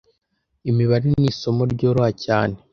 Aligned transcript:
Imibare 0.69 1.05
ni 1.11 1.27
isomo 1.31 1.61
ryoroha 1.73 2.11
cyane 2.25 2.55